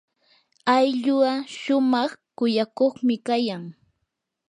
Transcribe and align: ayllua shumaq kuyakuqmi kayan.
ayllua 0.75 1.31
shumaq 1.61 2.11
kuyakuqmi 2.37 3.15
kayan. 3.27 3.63